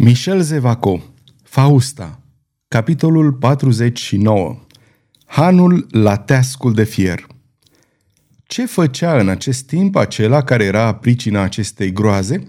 Michel 0.00 0.42
Zevaco 0.42 1.02
Fausta 1.42 2.20
Capitolul 2.68 3.32
49 3.32 4.66
Hanul 5.26 5.86
la 5.90 6.16
teascul 6.16 6.72
de 6.72 6.84
fier 6.84 7.26
Ce 8.46 8.66
făcea 8.66 9.18
în 9.18 9.28
acest 9.28 9.66
timp 9.66 9.96
acela 9.96 10.42
care 10.42 10.64
era 10.64 10.94
pricina 10.94 11.42
acestei 11.42 11.92
groaze? 11.92 12.48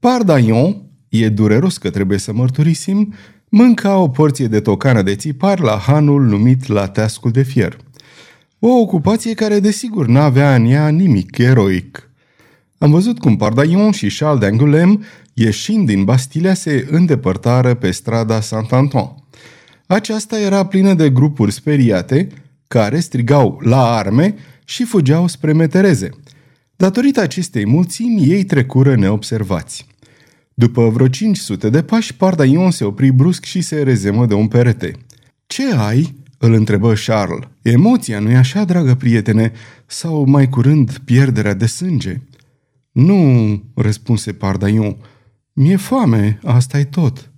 Pardaion, 0.00 0.82
e 1.08 1.28
dureros 1.28 1.78
că 1.78 1.90
trebuie 1.90 2.18
să 2.18 2.32
mărturisim, 2.32 3.14
mânca 3.48 3.96
o 3.96 4.08
porție 4.08 4.46
de 4.46 4.60
tocană 4.60 5.02
de 5.02 5.16
țipar 5.16 5.60
la 5.60 5.76
hanul 5.76 6.22
numit 6.22 6.66
la 6.66 6.88
teascul 6.88 7.30
de 7.30 7.42
fier. 7.42 7.76
O 8.58 8.68
ocupație 8.68 9.34
care 9.34 9.60
desigur 9.60 10.06
n-avea 10.06 10.54
în 10.54 10.64
ea 10.64 10.88
nimic 10.88 11.38
eroic. 11.38 12.05
Am 12.78 12.90
văzut 12.90 13.18
cum 13.18 13.36
Pardaion 13.36 13.90
și 13.90 14.16
Charles 14.18 14.48
d'Angoulême 14.48 14.98
ieșind 15.32 15.86
din 15.86 16.04
Bastilia, 16.04 16.54
se 16.54 16.86
îndepărtară 16.90 17.74
pe 17.74 17.90
strada 17.90 18.40
Saint-Antoine. 18.40 19.14
Aceasta 19.86 20.40
era 20.40 20.66
plină 20.66 20.94
de 20.94 21.10
grupuri 21.10 21.52
speriate, 21.52 22.28
care 22.68 23.00
strigau 23.00 23.60
la 23.62 23.94
arme 23.94 24.34
și 24.64 24.84
fugeau 24.84 25.26
spre 25.26 25.52
metereze. 25.52 26.10
Datorită 26.76 27.20
acestei 27.20 27.66
mulțimi, 27.66 28.30
ei 28.30 28.44
trecură 28.44 28.96
neobservați. 28.96 29.86
După 30.54 30.88
vreo 30.88 31.08
500 31.08 31.70
de 31.70 31.82
pași, 31.82 32.14
Pardaion 32.14 32.70
se 32.70 32.84
opri 32.84 33.10
brusc 33.10 33.44
și 33.44 33.60
se 33.60 33.82
rezemă 33.82 34.26
de 34.26 34.34
un 34.34 34.48
perete. 34.48 34.92
Ce 35.46 35.74
ai?" 35.74 36.14
îl 36.38 36.52
întrebă 36.52 36.92
Charles. 37.06 37.48
Emoția, 37.62 38.18
nu-i 38.18 38.36
așa, 38.36 38.64
dragă 38.64 38.94
prietene? 38.94 39.52
Sau, 39.86 40.24
mai 40.24 40.48
curând, 40.48 40.98
pierderea 41.04 41.54
de 41.54 41.66
sânge?" 41.66 42.20
Nu," 42.96 43.62
răspunse 43.74 44.32
Pardaion. 44.32 44.96
Mi-e 45.52 45.76
foame, 45.76 46.38
asta 46.44 46.78
e 46.78 46.84
tot." 46.84 47.30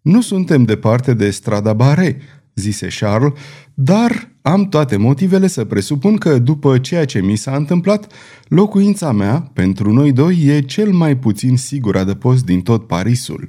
Nu 0.00 0.20
suntem 0.20 0.64
departe 0.64 1.14
de 1.14 1.30
strada 1.30 1.72
Bare," 1.72 2.20
zise 2.54 2.88
Charles, 2.98 3.32
dar 3.74 4.30
am 4.42 4.68
toate 4.68 4.96
motivele 4.96 5.46
să 5.46 5.64
presupun 5.64 6.16
că 6.16 6.38
după 6.38 6.78
ceea 6.78 7.04
ce 7.04 7.20
mi 7.20 7.36
s-a 7.36 7.56
întâmplat, 7.56 8.12
locuința 8.48 9.12
mea, 9.12 9.50
pentru 9.52 9.92
noi 9.92 10.12
doi, 10.12 10.44
e 10.44 10.60
cel 10.60 10.92
mai 10.92 11.16
puțin 11.16 11.56
sigur 11.56 11.96
adăpost 11.96 12.44
din 12.44 12.60
tot 12.60 12.86
Parisul. 12.86 13.48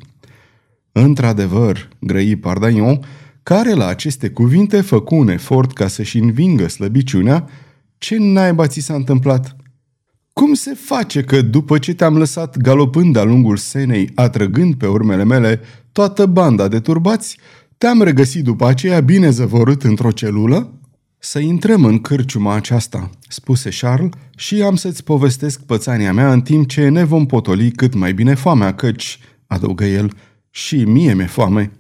Într-adevăr, 0.91 1.89
grăi 1.99 2.35
Pardaion, 2.35 2.99
care 3.43 3.73
la 3.73 3.87
aceste 3.87 4.29
cuvinte 4.29 4.81
făcu 4.81 5.15
un 5.15 5.27
efort 5.27 5.73
ca 5.73 5.87
să-și 5.87 6.17
învingă 6.17 6.67
slăbiciunea, 6.67 7.47
ce 7.97 8.17
naiba 8.19 8.67
ți 8.67 8.79
s-a 8.79 8.93
întâmplat? 8.93 9.55
Cum 10.37 10.53
se 10.53 10.73
face 10.73 11.21
că 11.21 11.41
după 11.41 11.77
ce 11.77 11.93
te-am 11.93 12.17
lăsat 12.17 12.57
galopând 12.57 13.13
de-a 13.13 13.23
lungul 13.23 13.57
senei, 13.57 14.09
atrăgând 14.15 14.75
pe 14.75 14.87
urmele 14.87 15.23
mele 15.23 15.61
toată 15.91 16.25
banda 16.25 16.67
de 16.67 16.79
turbați, 16.79 17.37
te-am 17.77 18.01
regăsit 18.01 18.43
după 18.43 18.67
aceea 18.67 18.99
bine 18.99 19.29
zăvorât 19.29 19.83
într-o 19.83 20.11
celulă? 20.11 20.73
Să 21.17 21.39
intrăm 21.39 21.85
în 21.85 21.99
cârciuma 21.99 22.53
aceasta, 22.53 23.09
spuse 23.27 23.69
Charles, 23.79 24.09
și 24.35 24.61
am 24.61 24.75
să-ți 24.75 25.03
povestesc 25.03 25.61
pățania 25.61 26.13
mea 26.13 26.31
în 26.31 26.41
timp 26.41 26.67
ce 26.67 26.87
ne 26.87 27.03
vom 27.03 27.25
potoli 27.25 27.71
cât 27.71 27.93
mai 27.93 28.13
bine 28.13 28.33
foamea, 28.33 28.73
căci, 28.73 29.19
adăugă 29.47 29.85
el, 29.85 30.13
și 30.49 30.75
mie 30.75 31.13
mi-e 31.13 31.25
foame. 31.25 31.71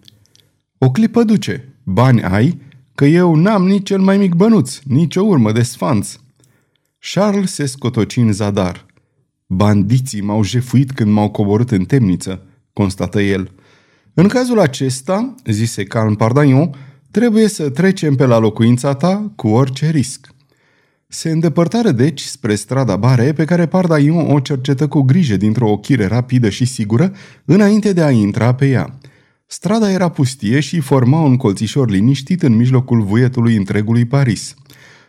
O 0.77 0.91
clipă 0.91 1.23
duce, 1.23 1.73
bani 1.83 2.23
ai, 2.23 2.61
că 2.95 3.05
eu 3.05 3.35
n-am 3.35 3.67
nici 3.67 3.85
cel 3.85 3.99
mai 3.99 4.17
mic 4.17 4.33
bănuț, 4.33 4.79
nici 4.83 5.15
o 5.15 5.23
urmă 5.23 5.51
de 5.51 5.61
sfanț. 5.61 6.15
Charles 6.99 7.53
se 7.53 7.65
scotoci 7.65 8.17
în 8.17 8.31
zadar. 8.31 8.85
Bandiții 9.47 10.21
m-au 10.21 10.43
jefuit 10.43 10.91
când 10.91 11.11
m-au 11.11 11.29
coborât 11.29 11.71
în 11.71 11.85
temniță, 11.85 12.45
constată 12.73 13.21
el. 13.21 13.51
În 14.13 14.27
cazul 14.27 14.59
acesta, 14.59 15.35
zise 15.45 15.83
calm 15.83 16.15
Pardaion, 16.15 16.75
trebuie 17.11 17.47
să 17.47 17.69
trecem 17.69 18.15
pe 18.15 18.25
la 18.25 18.37
locuința 18.37 18.93
ta 18.93 19.31
cu 19.35 19.47
orice 19.47 19.89
risc. 19.89 20.27
Se 21.07 21.29
îndepărtară 21.29 21.91
deci 21.91 22.21
spre 22.21 22.55
strada 22.55 22.95
Bare, 22.95 23.33
pe 23.33 23.45
care 23.45 23.65
Pardaion 23.65 24.31
o 24.31 24.39
cercetă 24.39 24.87
cu 24.87 25.01
grijă 25.01 25.37
dintr-o 25.37 25.69
ochire 25.69 26.05
rapidă 26.05 26.49
și 26.49 26.65
sigură, 26.65 27.13
înainte 27.45 27.93
de 27.93 28.03
a 28.03 28.09
intra 28.09 28.53
pe 28.53 28.67
ea. 28.67 28.97
Strada 29.45 29.91
era 29.91 30.09
pustie 30.09 30.59
și 30.59 30.79
forma 30.79 31.21
un 31.21 31.37
colțișor 31.37 31.89
liniștit 31.89 32.43
în 32.43 32.55
mijlocul 32.55 33.01
vuietului 33.01 33.55
întregului 33.55 34.05
Paris– 34.05 34.53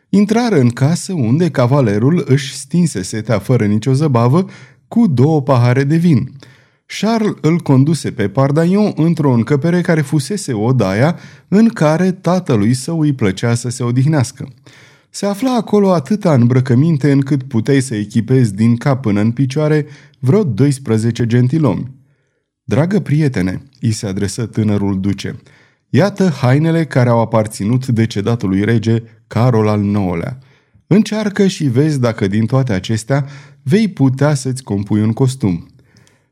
Intrară 0.09 0.61
în 0.61 0.69
casă 0.69 1.13
unde 1.13 1.51
cavalerul 1.51 2.25
își 2.27 2.55
stinse 2.55 3.03
setea 3.03 3.39
fără 3.39 3.65
nicio 3.67 3.93
zăbavă 3.93 4.47
cu 4.89 5.07
două 5.07 5.43
pahare 5.43 5.85
de 5.85 5.97
vin. 5.97 6.31
Charles 7.01 7.35
îl 7.41 7.59
conduse 7.59 8.11
pe 8.11 8.29
Pardaion 8.29 8.93
într-o 8.97 9.33
încăpere 9.33 9.81
care 9.81 10.01
fusese 10.01 10.53
odaia 10.53 11.19
în 11.49 11.69
care 11.69 12.13
tatălui 12.13 12.75
său 12.75 13.01
îi 13.01 13.13
plăcea 13.13 13.55
să 13.55 13.69
se 13.69 13.83
odihnească. 13.83 14.49
Se 15.11 15.27
afla 15.27 15.55
acolo 15.55 15.93
atâta 15.93 16.35
îmbrăcăminte 16.35 17.13
încât 17.13 17.43
puteai 17.43 17.81
să 17.81 17.95
echipezi 17.95 18.55
din 18.55 18.77
cap 18.77 19.03
până 19.03 19.21
în 19.21 19.31
picioare 19.31 19.87
vreo 20.19 20.45
12 20.45 21.27
gentilomi. 21.27 21.97
Dragă 22.65 23.01
prietene, 23.01 23.63
îi 23.81 23.93
se 23.93 24.07
adresă 24.07 24.47
tânărul 24.47 25.01
duce, 25.01 25.37
iată 25.89 26.29
hainele 26.29 26.85
care 26.85 27.09
au 27.09 27.21
aparținut 27.21 27.87
decedatului 27.87 28.65
rege 28.65 29.03
Carol 29.27 29.69
al 29.69 29.85
IX-lea. 29.85 30.39
Încearcă 30.87 31.47
și 31.47 31.65
vezi 31.65 32.01
dacă 32.01 32.27
din 32.27 32.47
toate 32.47 32.73
acestea 32.73 33.27
vei 33.63 33.89
putea 33.89 34.35
să-ți 34.35 34.63
compui 34.63 35.01
un 35.01 35.13
costum. 35.13 35.67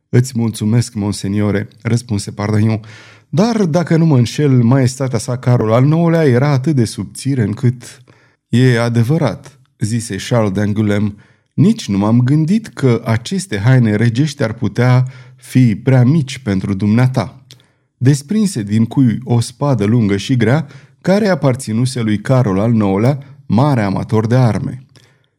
Îți 0.09 0.33
mulțumesc, 0.37 0.95
monseniore, 0.95 1.69
răspunse 1.83 2.31
Pardaion, 2.31 2.81
dar 3.29 3.65
dacă 3.65 3.97
nu 3.97 4.07
mă 4.07 4.17
înșel, 4.17 4.63
maestatea 4.63 5.19
sa 5.19 5.39
Carol 5.39 5.73
al 5.73 5.85
IX-lea 5.85 6.25
era 6.25 6.49
atât 6.49 6.75
de 6.75 6.85
subțire 6.85 7.43
încât... 7.43 8.01
E 8.49 8.81
adevărat, 8.81 9.59
zise 9.79 10.17
Charles 10.29 10.53
d'Angoulême, 10.53 11.15
nici 11.55 11.89
nu 11.89 11.99
m-am 11.99 12.21
gândit 12.21 12.67
că 12.67 13.03
aceste 13.05 13.59
haine 13.59 13.95
regești 13.95 14.43
ar 14.43 14.53
putea 14.53 15.05
fi 15.37 15.77
prea 15.77 16.05
mici 16.05 16.39
pentru 16.39 16.75
dumneata. 16.75 17.46
Desprinse 17.97 18.63
din 18.63 18.85
cui 18.85 19.19
o 19.25 19.41
spadă 19.41 19.85
lungă 19.85 20.17
și 20.17 20.37
grea, 20.37 20.67
care 21.01 21.29
aparținuse 21.29 22.01
lui 22.01 22.19
Carol 22.19 22.59
al 22.59 22.75
IX-lea, 22.75 23.19
mare 23.47 23.83
amator 23.83 24.27
de 24.27 24.35
arme. 24.35 24.87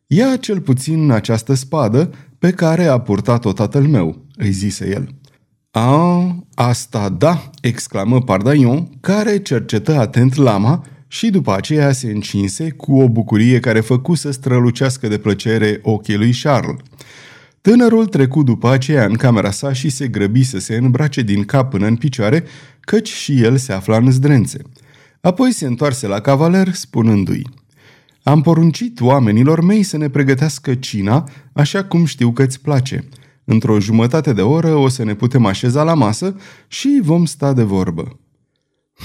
Ia 0.08 0.36
cel 0.36 0.62
puțin 0.62 1.12
această 1.12 1.54
spadă 1.54 2.12
pe 2.40 2.52
care 2.52 2.86
a 2.86 3.00
purtat-o 3.00 3.54
tatăl 3.54 3.88
meu, 3.88 4.26
îi 4.36 4.52
zise 4.52 4.90
el. 4.90 5.10
A, 5.72 6.36
asta 6.54 7.10
da, 7.10 7.50
exclamă 7.62 8.22
Pardaion, 8.22 8.90
care 9.02 9.38
cercetă 9.38 10.00
atent 10.00 10.36
lama 10.36 10.86
și 11.08 11.30
după 11.30 11.56
aceea 11.56 11.92
se 11.92 12.12
încinse 12.12 12.70
cu 12.70 13.00
o 13.00 13.10
bucurie 13.10 13.60
care 13.60 13.80
făcu 13.80 14.16
să 14.16 14.32
strălucească 14.32 15.08
de 15.08 15.18
plăcere 15.18 15.80
ochii 15.82 16.18
lui 16.18 16.34
Charles. 16.42 16.76
Tânărul 17.68 18.06
trecu 18.06 18.44
după 18.44 18.70
aceea 18.70 19.06
în 19.06 19.14
camera 19.14 19.52
sa 19.52 19.74
și 19.74 19.90
se 19.90 20.08
grăbi 20.08 20.44
să 20.44 20.60
se 20.60 20.76
îmbrace 20.76 21.22
din 21.22 21.44
cap 21.44 21.70
până 21.70 21.88
în 21.88 21.96
picioare, 21.96 22.44
căci 22.80 23.10
și 23.10 23.42
el 23.42 23.58
se 23.58 23.74
afla 23.74 23.98
în 23.98 24.12
zdrențe. 24.12 24.62
Apoi 25.22 25.52
se 25.52 25.66
întoarse 25.66 26.08
la 26.08 26.20
cavaler 26.20 26.74
spunându-i 26.74 27.48
Am 28.24 28.42
poruncit 28.42 29.02
oamenilor 29.02 29.62
mei 29.62 29.84
să 29.84 29.98
ne 29.98 30.10
pregătească 30.10 30.76
cina 30.76 31.30
așa 31.54 31.84
cum 31.84 32.06
știu 32.06 32.32
că 32.32 32.44
îți 32.44 32.62
place. 32.62 33.08
Într-o 33.44 33.80
jumătate 33.80 34.34
de 34.34 34.42
oră 34.42 34.76
o 34.76 34.88
să 34.88 35.04
ne 35.04 35.16
putem 35.16 35.46
așeza 35.46 35.84
la 35.84 35.94
masă 35.94 36.36
și 36.68 37.00
vom 37.04 37.26
sta 37.26 37.54
de 37.54 37.64
vorbă. 37.64 38.20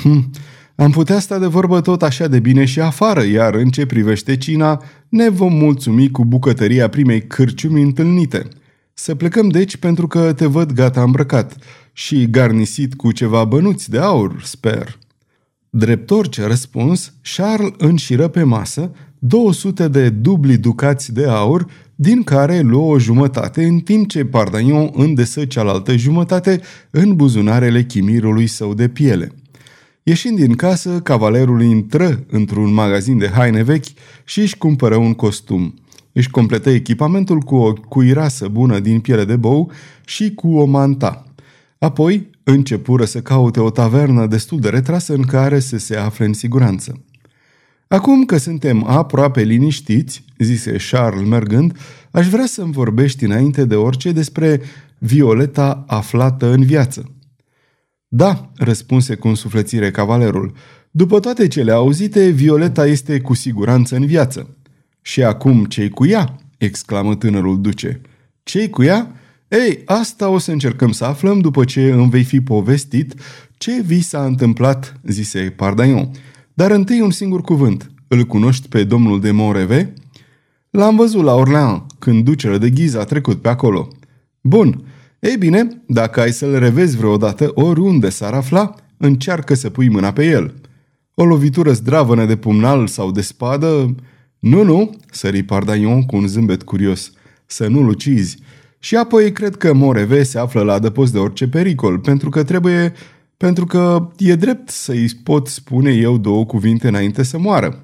Hm, 0.02 0.30
am 0.74 0.90
putea 0.90 1.18
sta 1.18 1.38
de 1.38 1.46
vorbă 1.46 1.80
tot 1.80 2.02
așa 2.02 2.28
de 2.28 2.38
bine 2.38 2.64
și 2.64 2.80
afară, 2.80 3.24
iar 3.24 3.54
în 3.54 3.70
ce 3.70 3.86
privește 3.86 4.36
cina, 4.36 4.82
ne 5.08 5.28
vom 5.28 5.52
mulțumi 5.52 6.10
cu 6.10 6.24
bucătăria 6.24 6.88
primei 6.88 7.26
cârciumi 7.26 7.82
întâlnite. 7.82 8.48
Să 8.94 9.14
plecăm 9.14 9.48
deci 9.48 9.76
pentru 9.76 10.06
că 10.06 10.32
te 10.32 10.46
văd 10.46 10.72
gata 10.72 11.02
îmbrăcat 11.02 11.56
și 11.92 12.30
garnisit 12.30 12.94
cu 12.94 13.12
ceva 13.12 13.44
bănuți 13.44 13.90
de 13.90 13.98
aur, 13.98 14.42
sper. 14.44 14.98
Drept 15.70 16.10
orice 16.10 16.46
răspuns, 16.46 17.12
Charles 17.36 17.72
înșiră 17.78 18.28
pe 18.28 18.42
masă 18.42 18.90
200 19.18 19.88
de 19.88 20.08
dubli 20.08 20.56
ducați 20.56 21.12
de 21.12 21.26
aur, 21.26 21.66
din 21.94 22.22
care 22.22 22.60
luă 22.60 22.94
o 22.94 22.98
jumătate, 22.98 23.64
în 23.64 23.78
timp 23.78 24.08
ce 24.08 24.24
Pardagnon 24.24 24.90
îndesă 24.92 25.44
cealaltă 25.44 25.96
jumătate 25.96 26.60
în 26.90 27.16
buzunarele 27.16 27.84
chimirului 27.84 28.46
său 28.46 28.74
de 28.74 28.88
piele. 28.88 29.32
Ieșind 30.04 30.38
din 30.38 30.54
casă, 30.54 31.00
cavalerul 31.00 31.62
intră 31.62 32.24
într-un 32.30 32.72
magazin 32.72 33.18
de 33.18 33.28
haine 33.28 33.62
vechi 33.62 33.84
și 34.24 34.40
își 34.40 34.58
cumpără 34.58 34.96
un 34.96 35.14
costum. 35.14 35.74
Își 36.12 36.30
completă 36.30 36.70
echipamentul 36.70 37.40
cu 37.40 37.54
o 37.54 37.72
cuirasă 37.72 38.48
bună 38.48 38.78
din 38.78 39.00
piele 39.00 39.24
de 39.24 39.36
bou 39.36 39.70
și 40.04 40.34
cu 40.34 40.56
o 40.56 40.64
manta. 40.64 41.26
Apoi 41.78 42.30
începură 42.42 43.04
să 43.04 43.20
caute 43.20 43.60
o 43.60 43.70
tavernă 43.70 44.26
destul 44.26 44.60
de 44.60 44.68
retrasă 44.68 45.14
în 45.14 45.22
care 45.22 45.60
să 45.60 45.78
se 45.78 45.96
afle 45.96 46.24
în 46.24 46.32
siguranță. 46.32 47.04
Acum 47.88 48.24
că 48.24 48.36
suntem 48.36 48.84
aproape 48.84 49.42
liniștiți, 49.42 50.24
zise 50.38 50.76
Charles 50.90 51.28
mergând, 51.28 51.76
aș 52.10 52.28
vrea 52.28 52.46
să-mi 52.46 52.72
vorbești 52.72 53.24
înainte 53.24 53.64
de 53.64 53.74
orice 53.74 54.12
despre 54.12 54.60
Violeta 54.98 55.84
aflată 55.86 56.52
în 56.52 56.64
viață. 56.64 57.12
Da, 58.14 58.50
răspunse 58.56 59.14
cu 59.14 59.28
însuflețire 59.28 59.90
cavalerul. 59.90 60.52
După 60.90 61.20
toate 61.20 61.48
cele 61.48 61.72
auzite, 61.72 62.28
Violeta 62.28 62.86
este 62.86 63.20
cu 63.20 63.34
siguranță 63.34 63.96
în 63.96 64.06
viață. 64.06 64.56
Și 65.02 65.22
acum 65.22 65.64
cei 65.64 65.88
cu 65.88 66.06
ea? 66.06 66.38
exclamă 66.58 67.14
tânărul 67.14 67.60
duce. 67.60 68.00
Cei 68.42 68.70
cu 68.70 68.82
ea? 68.82 69.12
Ei, 69.48 69.82
asta 69.84 70.28
o 70.28 70.38
să 70.38 70.52
încercăm 70.52 70.92
să 70.92 71.04
aflăm 71.04 71.40
după 71.40 71.64
ce 71.64 71.90
îmi 71.90 72.10
vei 72.10 72.24
fi 72.24 72.40
povestit 72.40 73.14
ce 73.58 73.82
vi 73.82 74.00
s-a 74.00 74.24
întâmplat, 74.24 75.00
zise 75.02 75.52
Pardaion. 75.56 76.10
Dar 76.54 76.70
întâi 76.70 77.00
un 77.00 77.10
singur 77.10 77.40
cuvânt. 77.40 77.90
Îl 78.08 78.24
cunoști 78.24 78.68
pe 78.68 78.84
domnul 78.84 79.20
de 79.20 79.30
Moreve? 79.30 79.92
L-am 80.70 80.96
văzut 80.96 81.22
la 81.22 81.34
Orleans, 81.34 81.82
când 81.98 82.24
ducele 82.24 82.58
de 82.58 82.70
ghiză 82.70 83.00
a 83.00 83.04
trecut 83.04 83.40
pe 83.40 83.48
acolo. 83.48 83.88
Bun. 84.40 84.84
Ei 85.22 85.36
bine, 85.36 85.82
dacă 85.86 86.20
ai 86.20 86.32
să-l 86.32 86.58
revezi 86.58 86.96
vreodată, 86.96 87.50
oriunde 87.54 88.08
s-ar 88.08 88.34
afla, 88.34 88.74
încearcă 88.96 89.54
să 89.54 89.70
pui 89.70 89.88
mâna 89.88 90.12
pe 90.12 90.24
el. 90.24 90.54
O 91.14 91.24
lovitură 91.24 91.72
zdravănă 91.72 92.24
de 92.24 92.36
pumnal 92.36 92.86
sau 92.86 93.10
de 93.10 93.20
spadă... 93.20 93.94
Nu, 94.38 94.62
nu, 94.62 94.96
sări 95.10 95.42
Pardaion 95.42 96.02
cu 96.02 96.16
un 96.16 96.26
zâmbet 96.26 96.62
curios. 96.62 97.12
Să 97.46 97.66
nu-l 97.66 97.88
ucizi. 97.88 98.38
Și 98.78 98.96
apoi 98.96 99.32
cred 99.32 99.56
că 99.56 99.72
Moreve 99.72 100.22
se 100.22 100.38
află 100.38 100.62
la 100.62 100.72
adăpost 100.72 101.12
de 101.12 101.18
orice 101.18 101.48
pericol, 101.48 101.98
pentru 101.98 102.28
că 102.28 102.42
trebuie... 102.42 102.92
pentru 103.36 103.66
că 103.66 104.08
e 104.18 104.34
drept 104.34 104.68
să-i 104.68 105.10
pot 105.22 105.46
spune 105.46 105.92
eu 105.92 106.18
două 106.18 106.46
cuvinte 106.46 106.88
înainte 106.88 107.22
să 107.22 107.38
moară. 107.38 107.82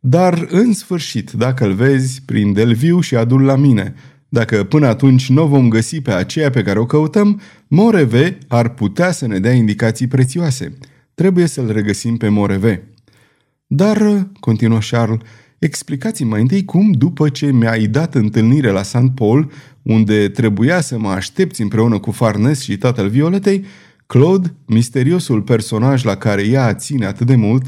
Dar, 0.00 0.46
în 0.50 0.72
sfârșit, 0.72 1.30
dacă 1.30 1.64
îl 1.64 1.72
vezi, 1.72 2.22
prinde-l 2.24 2.74
viu 2.74 3.00
și 3.00 3.16
adu 3.16 3.38
la 3.38 3.56
mine. 3.56 3.94
Dacă 4.28 4.64
până 4.64 4.86
atunci 4.86 5.28
nu 5.28 5.46
vom 5.46 5.68
găsi 5.68 6.00
pe 6.00 6.12
aceea 6.12 6.50
pe 6.50 6.62
care 6.62 6.78
o 6.78 6.86
căutăm, 6.86 7.40
Moreve 7.68 8.38
ar 8.48 8.68
putea 8.68 9.10
să 9.10 9.26
ne 9.26 9.38
dea 9.38 9.52
indicații 9.52 10.06
prețioase. 10.06 10.78
Trebuie 11.14 11.46
să-l 11.46 11.72
regăsim 11.72 12.16
pe 12.16 12.28
Moreve. 12.28 12.88
Dar, 13.66 14.28
continuă 14.40 14.78
Charles, 14.90 15.20
explicați-mi 15.58 16.30
mai 16.30 16.40
întâi 16.40 16.64
cum, 16.64 16.92
după 16.92 17.28
ce 17.28 17.52
mi-ai 17.52 17.86
dat 17.86 18.14
întâlnire 18.14 18.70
la 18.70 18.82
St. 18.82 19.10
Paul, 19.14 19.50
unde 19.82 20.28
trebuia 20.28 20.80
să 20.80 20.98
mă 20.98 21.08
aștepți 21.08 21.62
împreună 21.62 21.98
cu 21.98 22.10
Farnes 22.10 22.62
și 22.62 22.76
tatăl 22.76 23.08
Violetei, 23.08 23.64
Claude, 24.06 24.54
misteriosul 24.66 25.42
personaj 25.42 26.04
la 26.04 26.16
care 26.16 26.46
ea 26.46 26.74
ține 26.74 27.06
atât 27.06 27.26
de 27.26 27.36
mult, 27.36 27.64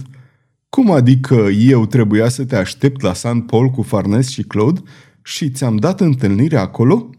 cum 0.69 0.91
adică 0.91 1.49
eu 1.59 1.87
trebuia 1.87 2.29
să 2.29 2.45
te 2.45 2.57
aștept 2.57 3.03
la 3.03 3.15
St. 3.15 3.43
Paul 3.47 3.71
cu 3.71 3.83
Farnes 3.83 4.29
și 4.29 4.43
Claude 4.43 4.81
și 5.23 5.51
ți-am 5.51 5.77
dat 5.77 6.01
întâlnire 6.01 6.57
acolo? 6.57 7.11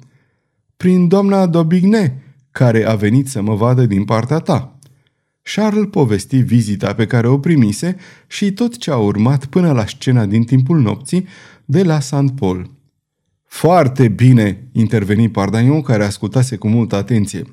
Prin 0.78 1.08
doamna 1.08 1.46
Dobigne, 1.46 2.24
care 2.52 2.86
a 2.86 2.96
venit 2.96 3.28
să 3.28 3.42
mă 3.42 3.56
vadă 3.56 3.86
din 3.86 4.06
partea 4.06 4.38
ta. 4.38 4.80
Charles 5.42 5.88
povesti 5.92 6.38
vizita 6.38 6.94
pe 6.94 7.06
care 7.06 7.28
o 7.28 7.40
primise 7.40 7.96
și 8.28 8.52
tot 8.52 8.78
ce 8.78 8.92
a 8.92 8.98
urmat 8.98 9.46
până 9.46 9.72
la 9.72 9.86
scena 9.86 10.26
din 10.26 10.44
timpul 10.44 10.80
nopții 10.80 11.28
de 11.66 11.84
la 11.84 12.00
St. 12.00 12.32
Paul. 12.36 12.70
Foarte 13.46 14.08
bine, 14.08 14.68
interveni 14.72 15.30
Pardaion, 15.30 15.82
care 15.82 16.04
ascultase 16.04 16.56
cu 16.56 16.68
multă 16.68 16.96
atenție. 16.96 17.44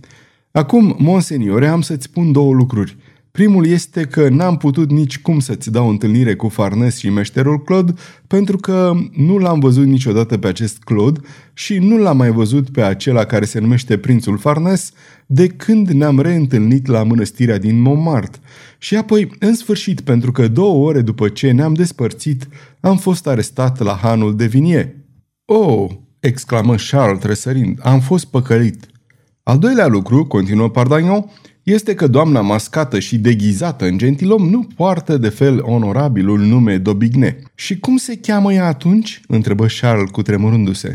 Acum, 0.51 0.97
monseniore, 0.99 1.69
am 1.69 1.81
să-ți 1.81 2.05
spun 2.05 2.33
două 2.33 2.53
lucruri. 2.53 2.97
Primul 3.37 3.67
este 3.67 4.03
că 4.03 4.29
n-am 4.29 4.57
putut 4.57 4.91
nici 4.91 5.19
cum 5.19 5.39
să-ți 5.39 5.71
dau 5.71 5.89
întâlnire 5.89 6.35
cu 6.35 6.49
Farnes 6.49 6.99
și 6.99 7.11
meșterul 7.11 7.63
Claude, 7.63 7.93
pentru 8.27 8.57
că 8.57 8.93
nu 9.13 9.39
l-am 9.39 9.59
văzut 9.59 9.87
niciodată 9.87 10.39
pe 10.39 10.47
acest 10.47 10.79
Claude 10.79 11.21
și 11.53 11.79
nu 11.79 11.97
l-am 11.97 12.17
mai 12.17 12.31
văzut 12.31 12.71
pe 12.71 12.83
acela 12.83 13.25
care 13.25 13.45
se 13.45 13.59
numește 13.59 13.99
Prințul 13.99 14.39
Farnes 14.39 14.93
de 15.27 15.47
când 15.47 15.89
ne-am 15.89 16.21
reîntâlnit 16.21 16.87
la 16.87 17.03
mănăstirea 17.03 17.59
din 17.59 17.81
Montmartre. 17.81 18.41
Și 18.79 18.97
apoi, 18.97 19.31
în 19.39 19.55
sfârșit, 19.55 20.01
pentru 20.01 20.33
că 20.33 20.49
două 20.49 20.87
ore 20.87 21.01
după 21.01 21.29
ce 21.29 21.51
ne-am 21.51 21.75
despărțit, 21.75 22.49
am 22.81 22.97
fost 22.97 23.27
arestat 23.27 23.79
la 23.79 23.99
hanul 24.03 24.37
de 24.37 24.47
Vinie. 24.47 25.07
Oh!" 25.45 25.91
exclamă 26.21 26.75
Charles 26.91 27.19
tresărind, 27.19 27.79
am 27.83 28.01
fost 28.01 28.25
păcălit. 28.25 28.87
Al 29.43 29.59
doilea 29.59 29.87
lucru, 29.87 30.27
continuă 30.27 30.69
Pardagnon, 30.71 31.31
este 31.73 31.95
că 31.95 32.07
doamna 32.07 32.41
mascată 32.41 32.99
și 32.99 33.19
deghizată 33.19 33.85
în 33.85 33.99
gentilom 33.99 34.49
nu 34.49 34.69
poartă 34.77 35.17
de 35.17 35.29
fel 35.29 35.61
onorabilul 35.63 36.41
nume 36.41 36.79
Dobigne. 36.79 37.39
Și 37.55 37.79
cum 37.79 37.97
se 37.97 38.17
cheamă 38.17 38.53
ea 38.53 38.67
atunci? 38.67 39.21
întrebă 39.29 39.67
Charles 39.81 40.11
cu 40.11 40.23
tremurându-se. 40.23 40.95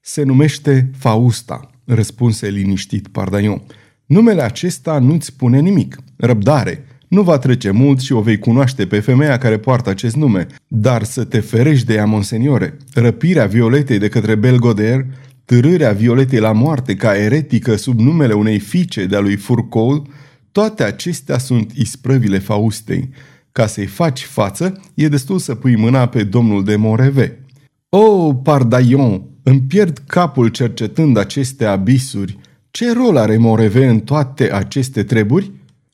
Se 0.00 0.22
numește 0.22 0.90
Fausta, 0.98 1.70
răspunse 1.84 2.48
liniștit 2.48 3.08
Pardaion. 3.08 3.62
Numele 4.06 4.42
acesta 4.42 4.98
nu-ți 4.98 5.26
spune 5.26 5.60
nimic. 5.60 5.96
Răbdare. 6.16 6.84
Nu 7.08 7.22
va 7.22 7.38
trece 7.38 7.70
mult 7.70 8.00
și 8.00 8.12
o 8.12 8.20
vei 8.20 8.38
cunoaște 8.38 8.86
pe 8.86 9.00
femeia 9.00 9.38
care 9.38 9.58
poartă 9.58 9.90
acest 9.90 10.16
nume. 10.16 10.46
Dar 10.68 11.02
să 11.02 11.24
te 11.24 11.40
ferești 11.40 11.86
de 11.86 11.94
ea, 11.94 12.06
monseniore. 12.06 12.76
Răpirea 12.94 13.46
Violetei 13.46 13.98
de 13.98 14.08
către 14.08 14.34
Belgoder 14.34 15.06
târârea 15.46 15.92
Violetei 15.92 16.38
la 16.38 16.52
moarte 16.52 16.94
ca 16.94 17.16
eretică 17.16 17.76
sub 17.76 18.00
numele 18.00 18.32
unei 18.32 18.58
fiice 18.58 19.06
de-a 19.06 19.20
lui 19.20 19.36
Furcou, 19.36 20.06
toate 20.52 20.82
acestea 20.82 21.38
sunt 21.38 21.72
isprăvile 21.72 22.38
Faustei. 22.38 23.10
Ca 23.52 23.66
să-i 23.66 23.86
faci 23.86 24.24
față, 24.24 24.80
e 24.94 25.08
destul 25.08 25.38
să 25.38 25.54
pui 25.54 25.76
mâna 25.76 26.06
pe 26.06 26.22
domnul 26.22 26.64
de 26.64 26.76
Moreve. 26.76 27.44
O, 27.88 27.98
oh, 27.98 28.36
pardaion, 28.42 29.22
îmi 29.42 29.60
pierd 29.60 30.02
capul 30.06 30.48
cercetând 30.48 31.16
aceste 31.16 31.64
abisuri. 31.64 32.38
Ce 32.70 32.92
rol 32.92 33.16
are 33.16 33.36
Moreve 33.36 33.86
în 33.86 34.00
toate 34.00 34.52
aceste 34.52 35.02
treburi? 35.02 35.52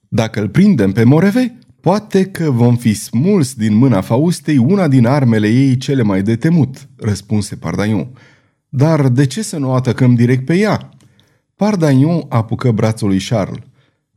Dacă 0.08 0.40
îl 0.40 0.48
prindem 0.48 0.92
pe 0.92 1.04
Moreve, 1.04 1.58
poate 1.80 2.24
că 2.24 2.50
vom 2.50 2.76
fi 2.76 2.94
smuls 2.94 3.54
din 3.54 3.74
mâna 3.74 4.00
Faustei 4.00 4.56
una 4.56 4.88
din 4.88 5.06
armele 5.06 5.48
ei 5.48 5.76
cele 5.76 6.02
mai 6.02 6.22
de 6.22 6.36
temut, 6.36 6.88
răspunse 6.96 7.56
Pardaion. 7.56 8.08
Dar 8.74 9.08
de 9.08 9.26
ce 9.26 9.42
să 9.42 9.58
nu 9.58 9.68
o 9.68 9.72
atacăm 9.74 10.14
direct 10.14 10.44
pe 10.44 10.56
ea? 10.56 10.88
Pardagnon 11.56 12.24
apucă 12.28 12.70
brațul 12.70 13.08
lui 13.08 13.20
Charles. 13.20 13.62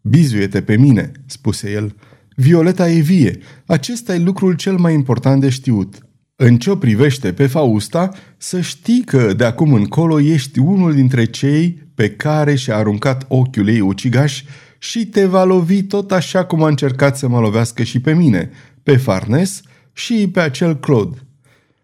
Bizuie-te 0.02 0.62
pe 0.62 0.78
mine, 0.78 1.12
spuse 1.26 1.72
el. 1.72 1.96
Violeta 2.36 2.90
e 2.90 3.00
vie. 3.00 3.38
Acesta 3.66 4.14
e 4.16 4.20
lucrul 4.20 4.54
cel 4.54 4.78
mai 4.78 4.94
important 4.94 5.42
de 5.42 5.50
știut. 5.50 5.98
În 6.36 6.58
ce 6.58 6.70
o 6.70 6.76
privește 6.76 7.34
pe 7.34 7.48
Fausta, 7.48 8.12
să 8.38 8.62
știi 8.62 9.04
că 9.04 9.34
de 9.34 9.44
acum 9.44 9.74
încolo 9.74 10.20
ești 10.20 10.60
unul 10.60 10.94
dintre 10.94 11.26
cei 11.26 11.90
pe 11.96 12.10
care 12.10 12.56
și-a 12.56 12.76
aruncat 12.76 13.26
ochiul 13.28 13.68
ei 13.68 13.80
ucigaș 13.80 14.44
și 14.80 15.06
te 15.06 15.26
va 15.26 15.44
lovi 15.44 15.84
tot 15.84 16.12
așa 16.12 16.46
cum 16.46 16.64
a 16.64 16.68
încercat 16.68 17.18
să 17.18 17.28
mă 17.28 17.40
lovească 17.40 17.84
și 17.84 18.00
pe 18.00 18.14
mine, 18.14 18.50
pe 18.84 18.98
Farnes 18.98 19.62
și 19.94 20.30
pe 20.34 20.40
acel 20.40 20.80
Claude 20.80 21.25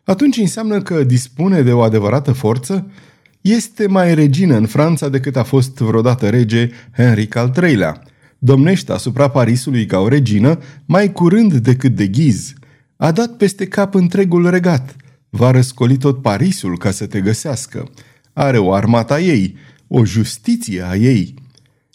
atunci 0.03 0.37
înseamnă 0.37 0.81
că 0.81 1.03
dispune 1.03 1.61
de 1.61 1.71
o 1.71 1.81
adevărată 1.81 2.31
forță? 2.31 2.91
Este 3.41 3.87
mai 3.87 4.15
regină 4.15 4.55
în 4.55 4.65
Franța 4.65 5.09
decât 5.09 5.35
a 5.35 5.43
fost 5.43 5.77
vreodată 5.77 6.29
rege 6.29 6.69
Henric 6.97 7.35
al 7.35 7.53
III-lea. 7.61 8.01
Domnește 8.37 8.91
asupra 8.91 9.29
Parisului 9.29 9.85
ca 9.85 9.99
o 9.99 10.07
regină 10.07 10.59
mai 10.85 11.11
curând 11.11 11.53
decât 11.53 11.95
de 11.95 12.07
ghiz. 12.07 12.53
A 12.97 13.11
dat 13.11 13.37
peste 13.37 13.65
cap 13.65 13.93
întregul 13.93 14.49
regat. 14.49 14.95
Va 15.29 15.51
răscoli 15.51 15.97
tot 15.97 16.21
Parisul 16.21 16.77
ca 16.77 16.91
să 16.91 17.05
te 17.05 17.21
găsească. 17.21 17.89
Are 18.33 18.57
o 18.57 18.73
armată 18.73 19.13
a 19.13 19.19
ei, 19.19 19.55
o 19.87 20.05
justiție 20.05 20.81
a 20.81 20.95
ei. 20.95 21.33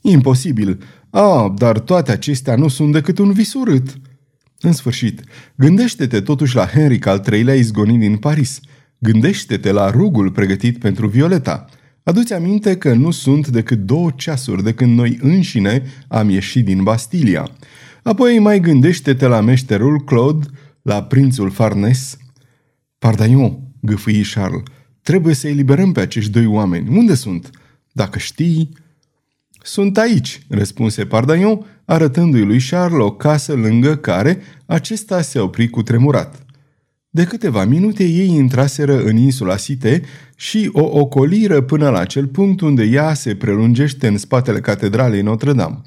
Imposibil. 0.03 0.79
Ah, 1.11 1.53
dar 1.57 1.79
toate 1.79 2.13
acestea 2.13 2.57
nu 2.57 2.69
sunt 2.69 2.93
decât 2.93 3.19
un 3.19 3.33
vis 3.33 3.55
urât. 3.55 3.99
În 4.61 4.73
sfârșit, 4.73 5.23
gândește-te 5.55 6.21
totuși 6.21 6.55
la 6.55 6.67
Henric 6.67 7.07
al 7.07 7.25
III-lea 7.33 7.55
izgonit 7.55 7.99
din 7.99 8.17
Paris. 8.17 8.61
Gândește-te 8.99 9.71
la 9.71 9.91
rugul 9.91 10.31
pregătit 10.31 10.79
pentru 10.79 11.09
Violeta. 11.09 11.65
Aduți 12.03 12.33
aminte 12.33 12.77
că 12.77 12.95
nu 12.95 13.11
sunt 13.11 13.49
decât 13.49 13.79
două 13.79 14.11
ceasuri 14.17 14.63
de 14.63 14.73
când 14.75 14.97
noi 14.97 15.19
înșine 15.21 15.83
am 16.09 16.31
ieșit 16.31 16.65
din 16.65 16.83
Bastilia. 16.83 17.51
Apoi 18.03 18.39
mai 18.39 18.61
gândește-te 18.61 19.27
la 19.27 19.41
meșterul 19.41 20.05
Claude, 20.05 20.47
la 20.83 21.03
prințul 21.03 21.51
Farnes. 21.51 22.17
Pardaion, 22.99 23.59
gâfâi 23.81 24.25
Charles, 24.35 24.63
trebuie 25.03 25.35
să 25.35 25.49
eliberăm 25.49 25.93
pe 25.93 26.01
acești 26.01 26.31
doi 26.31 26.47
oameni. 26.47 26.97
Unde 26.97 27.15
sunt? 27.15 27.51
Dacă 27.93 28.19
știi... 28.19 28.85
Sunt 29.67 29.99
aici, 29.99 30.41
răspunse 30.49 31.05
Pardaion, 31.05 31.67
arătându-i 31.85 32.45
lui 32.45 32.61
Charles 32.71 33.01
o 33.01 33.11
casă 33.11 33.53
lângă 33.53 33.97
care 33.97 34.41
acesta 34.67 35.21
se 35.21 35.39
opri 35.39 35.69
cu 35.69 35.83
tremurat. 35.83 36.45
De 37.11 37.25
câteva 37.25 37.65
minute 37.65 38.05
ei 38.05 38.29
intraseră 38.29 39.03
în 39.03 39.17
insula 39.17 39.57
Site 39.57 40.03
și 40.37 40.71
o 40.73 40.99
ocoliră 40.99 41.61
până 41.61 41.91
la 41.91 41.99
acel 41.99 42.27
punct 42.27 42.61
unde 42.61 42.83
ea 42.83 43.15
se 43.15 43.35
prelungește 43.35 44.07
în 44.07 44.19
spatele 44.19 44.61
catedralei 44.61 45.23
Notre-Dame. 45.23 45.81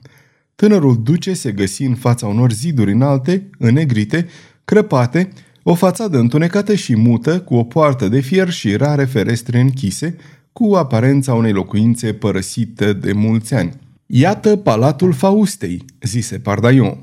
Tânărul 0.55 1.03
duce 1.03 1.33
se 1.33 1.51
găsi 1.51 1.83
în 1.83 1.95
fața 1.95 2.27
unor 2.27 2.51
ziduri 2.51 2.91
înalte, 2.91 3.50
înegrite, 3.57 4.27
crăpate, 4.65 5.29
o 5.63 5.74
fațadă 5.74 6.17
întunecată 6.17 6.75
și 6.75 6.95
mută, 6.95 7.39
cu 7.39 7.55
o 7.55 7.63
poartă 7.63 8.07
de 8.07 8.19
fier 8.19 8.50
și 8.50 8.75
rare 8.75 9.05
ferestre 9.05 9.59
închise, 9.59 10.15
cu 10.53 10.74
aparența 10.75 11.34
unei 11.34 11.51
locuințe 11.51 12.13
părăsite 12.13 12.94
de 12.94 13.12
mulți 13.12 13.53
ani. 13.53 13.74
Iată 14.06 14.56
palatul 14.56 15.13
Faustei, 15.13 15.86
zise 16.01 16.39
Pardaion. 16.39 16.98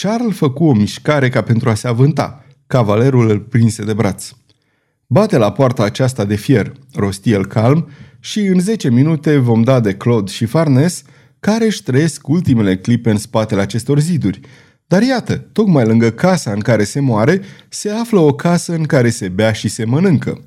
Charles 0.00 0.36
făcu 0.36 0.64
o 0.64 0.72
mișcare 0.72 1.28
ca 1.28 1.42
pentru 1.42 1.70
a 1.70 1.74
se 1.74 1.88
avânta. 1.88 2.44
Cavalerul 2.66 3.30
îl 3.30 3.40
prinse 3.40 3.84
de 3.84 3.92
braț. 3.92 4.30
Bate 5.06 5.36
la 5.36 5.52
poarta 5.52 5.82
aceasta 5.84 6.24
de 6.24 6.34
fier, 6.34 6.72
rosti 6.94 7.30
el 7.30 7.46
calm, 7.46 7.88
și 8.20 8.40
în 8.40 8.60
10 8.60 8.90
minute 8.90 9.36
vom 9.36 9.62
da 9.62 9.80
de 9.80 9.94
Claude 9.94 10.30
și 10.30 10.44
Farnes, 10.44 11.02
care 11.40 11.64
își 11.64 11.82
trăiesc 11.82 12.28
ultimele 12.28 12.76
clipe 12.76 13.10
în 13.10 13.18
spatele 13.18 13.60
acestor 13.60 14.00
ziduri. 14.00 14.40
Dar 14.86 15.02
iată, 15.02 15.36
tocmai 15.36 15.84
lângă 15.84 16.10
casa 16.10 16.52
în 16.52 16.60
care 16.60 16.84
se 16.84 17.00
moare, 17.00 17.40
se 17.68 17.90
află 17.90 18.20
o 18.20 18.34
casă 18.34 18.74
în 18.74 18.82
care 18.82 19.10
se 19.10 19.28
bea 19.28 19.52
și 19.52 19.68
se 19.68 19.84
mănâncă. 19.84 20.40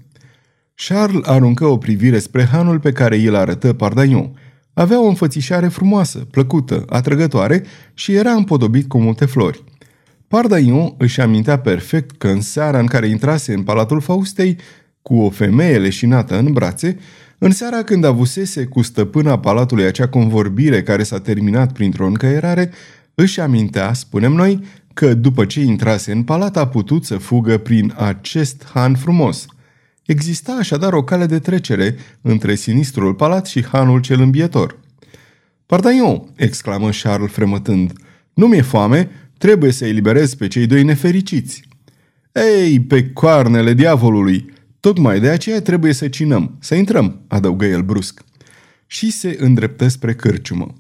Charles 0.86 1.28
aruncă 1.28 1.66
o 1.66 1.78
privire 1.78 2.20
spre 2.20 2.44
hanul 2.44 2.80
pe 2.80 2.92
care 2.92 3.18
îl 3.18 3.36
arătă 3.36 3.74
Pardaion. 3.74 4.32
Avea 4.74 5.04
o 5.04 5.08
înfățișare 5.08 5.68
frumoasă, 5.68 6.18
plăcută, 6.32 6.86
atrăgătoare 6.90 7.64
și 7.94 8.14
era 8.14 8.32
împodobit 8.32 8.88
cu 8.88 9.00
multe 9.00 9.26
flori. 9.26 9.64
Pardaion 10.28 10.94
își 10.98 11.22
amintea 11.22 11.60
perfect 11.60 12.18
că 12.18 12.28
în 12.28 12.42
seara 12.42 12.80
în 12.80 12.86
care 12.86 13.08
intrase 13.08 13.54
în 13.54 13.64
Palatul 13.64 14.02
Faustei, 14.02 14.58
cu 15.02 15.16
o 15.16 15.30
femeie 15.30 15.78
leșinată 15.78 16.38
în 16.38 16.54
brațe, 16.54 16.98
în 17.38 17.52
seara 17.52 17.84
când 17.84 18.04
avusese 18.04 18.66
cu 18.66 18.82
stăpâna 18.82 19.40
palatului 19.40 19.86
acea 19.86 20.08
convorbire 20.08 20.84
care 20.84 21.04
s-a 21.04 21.20
terminat 21.20 21.72
printr-o 21.72 22.06
încăierare, 22.06 22.72
își 23.16 23.40
amintea, 23.40 23.94
spunem 23.94 24.32
noi, 24.32 24.64
că 24.94 25.14
după 25.14 25.46
ce 25.46 25.62
intrase 25.62 26.12
în 26.12 26.24
palat 26.24 26.58
a 26.58 26.68
putut 26.68 27.06
să 27.06 27.18
fugă 27.18 27.58
prin 27.58 27.94
acest 27.96 28.66
han 28.74 28.96
frumos. 28.96 29.46
Exista 30.08 30.52
așadar 30.52 30.94
o 30.94 31.04
cale 31.04 31.26
de 31.26 31.40
trecere 31.40 31.96
între 32.22 32.56
sinistrul 32.56 33.14
palat 33.14 33.46
și 33.48 33.66
hanul 33.66 34.02
cel 34.02 34.22
îmbietor. 34.22 34.80
Pardaion, 35.66 36.24
exclamă 36.36 36.90
Charles 37.02 37.32
fremătând, 37.32 37.94
nu 38.34 38.48
mi-e 38.48 38.62
foame, 38.62 39.10
trebuie 39.38 39.72
să 39.72 39.86
eliberez 39.86 40.34
pe 40.34 40.48
cei 40.48 40.66
doi 40.66 40.84
nefericiți. 40.84 41.64
Ei, 42.32 42.80
pe 42.80 43.10
coarnele 43.10 43.74
diavolului! 43.74 44.54
Tocmai 44.80 45.20
de 45.20 45.30
aceea 45.30 45.62
trebuie 45.62 45.94
să 45.94 46.08
cinăm, 46.08 46.58
să 46.60 46.76
intrăm, 46.76 47.22
adăugă 47.28 47.66
el 47.66 47.82
brusc. 47.82 48.24
Și 48.86 49.12
se 49.12 49.38
îndreptă 49.40 49.88
spre 49.88 50.14
cârciumă. 50.14 50.76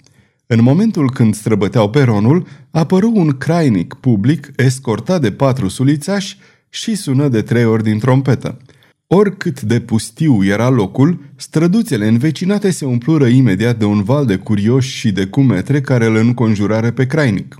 În 0.45 0.63
momentul 0.63 1.11
când 1.11 1.35
străbăteau 1.35 1.89
peronul, 1.89 2.47
apăru 2.71 3.11
un 3.15 3.37
crainic 3.37 3.93
public 3.93 4.51
escortat 4.55 5.21
de 5.21 5.31
patru 5.31 5.67
sulițași 5.67 6.37
și 6.69 6.95
sună 6.95 7.27
de 7.27 7.41
trei 7.41 7.65
ori 7.65 7.83
din 7.83 7.99
trompetă. 7.99 8.57
Oricât 9.09 9.61
de 9.61 9.79
pustiu 9.79 10.45
era 10.45 10.69
locul, 10.69 11.19
străduțele 11.35 12.07
învecinate 12.07 12.71
se 12.71 12.85
umplură 12.85 13.27
imediat 13.27 13.77
de 13.77 13.85
un 13.85 14.03
val 14.03 14.25
de 14.25 14.37
curioși 14.37 14.97
și 14.97 15.11
de 15.11 15.25
cumetre 15.25 15.81
care 15.81 16.05
îl 16.05 16.15
înconjurare 16.15 16.91
pe 16.91 17.05
crainic. 17.05 17.55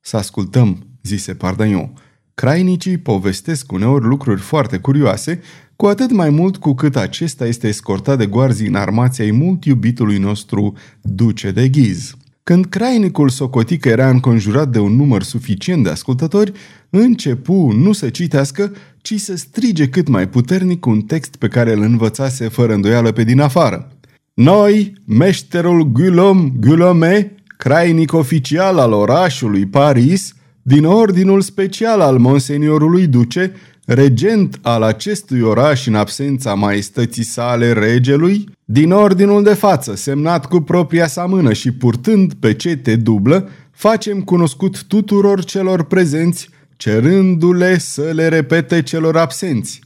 Să 0.00 0.16
ascultăm, 0.16 0.86
zise 1.02 1.34
Pardaion. 1.34 1.92
Crainicii 2.34 2.98
povestesc 2.98 3.72
uneori 3.72 4.04
lucruri 4.04 4.40
foarte 4.40 4.78
curioase, 4.78 5.40
cu 5.76 5.86
atât 5.86 6.12
mai 6.12 6.30
mult 6.30 6.56
cu 6.56 6.74
cât 6.74 6.96
acesta 6.96 7.46
este 7.46 7.68
escortat 7.68 8.18
de 8.18 8.26
goarzii 8.26 8.74
armația 8.74 9.24
ai 9.24 9.30
mult 9.30 9.64
iubitului 9.64 10.18
nostru 10.18 10.72
duce 11.02 11.50
de 11.50 11.68
ghiz. 11.68 12.14
Când 12.44 12.66
crainicul 12.66 13.28
socotică 13.28 13.88
era 13.88 14.08
înconjurat 14.08 14.68
de 14.68 14.78
un 14.78 14.96
număr 14.96 15.22
suficient 15.22 15.82
de 15.82 15.90
ascultători, 15.90 16.52
începu 16.90 17.70
nu 17.70 17.92
să 17.92 18.08
citească, 18.08 18.72
ci 19.02 19.20
să 19.20 19.36
strige 19.36 19.88
cât 19.88 20.08
mai 20.08 20.28
puternic 20.28 20.86
un 20.86 21.00
text 21.00 21.36
pe 21.36 21.48
care 21.48 21.72
îl 21.72 21.82
învățase 21.82 22.48
fără 22.48 22.72
îndoială 22.72 23.12
pe 23.12 23.24
din 23.24 23.40
afară. 23.40 23.92
Noi, 24.34 24.92
meșterul 25.06 25.82
Guillaume 25.82 26.52
Guillaume, 26.60 27.34
crainic 27.56 28.12
oficial 28.12 28.78
al 28.78 28.92
orașului 28.92 29.66
Paris, 29.66 30.34
din 30.62 30.84
ordinul 30.84 31.40
special 31.40 32.00
al 32.00 32.18
monseniorului 32.18 33.06
duce, 33.06 33.52
regent 33.84 34.58
al 34.62 34.82
acestui 34.82 35.40
oraș 35.40 35.86
în 35.86 35.94
absența 35.94 36.54
maestății 36.54 37.24
sale 37.24 37.72
regelui, 37.72 38.48
din 38.64 38.92
ordinul 38.92 39.42
de 39.42 39.54
față, 39.54 39.94
semnat 39.96 40.46
cu 40.46 40.60
propria 40.60 41.06
sa 41.06 41.24
mână 41.24 41.52
și 41.52 41.72
purtând 41.72 42.34
pe 42.34 42.54
cete 42.54 42.96
dublă, 42.96 43.48
facem 43.70 44.20
cunoscut 44.20 44.82
tuturor 44.82 45.44
celor 45.44 45.82
prezenți, 45.82 46.48
cerându-le 46.82 47.78
să 47.78 48.10
le 48.14 48.28
repete 48.28 48.82
celor 48.82 49.16
absenți. 49.16 49.80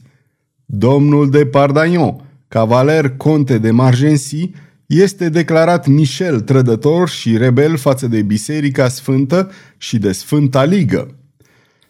Domnul 0.65 1.29
de 1.29 1.45
Pardagnon, 1.45 2.15
cavaler 2.47 3.09
conte 3.09 3.57
de 3.57 3.71
Margency, 3.71 4.51
este 4.85 5.29
declarat 5.29 5.87
Michel 5.87 6.41
trădător 6.41 7.09
și 7.09 7.37
rebel 7.37 7.77
față 7.77 8.07
de 8.07 8.21
Biserica 8.21 8.87
Sfântă 8.87 9.51
și 9.77 9.97
de 9.97 10.11
Sfânta 10.11 10.63
Ligă. 10.63 11.15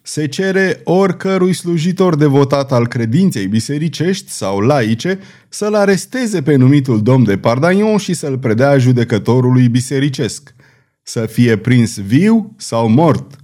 Se 0.02 0.28
cere 0.28 0.82
oricărui 0.84 1.54
slujitor 1.54 2.16
devotat 2.16 2.72
al 2.72 2.88
credinței 2.88 3.48
bisericești 3.48 4.32
sau 4.32 4.60
laice 4.60 5.20
să-l 5.50 5.74
aresteze 5.74 6.42
pe 6.42 6.56
numitul 6.56 7.02
domn 7.02 7.24
de 7.24 7.38
Pardagnon 7.38 7.98
și 7.98 8.14
să-l 8.14 8.38
predea 8.38 8.78
judecătorului 8.78 9.68
bisericesc. 9.68 10.56
Să 11.04 11.26
fie 11.26 11.58
prins 11.58 12.00
viu 12.00 12.54
sau 12.58 12.90
mort. 12.90 13.36